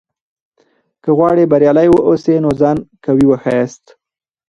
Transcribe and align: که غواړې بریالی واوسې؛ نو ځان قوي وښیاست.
که 1.03 1.09
غواړې 1.17 1.49
بریالی 1.51 1.87
واوسې؛ 1.91 2.35
نو 2.43 2.49
ځان 2.61 2.77
قوي 3.05 3.25
وښیاست. 3.27 3.85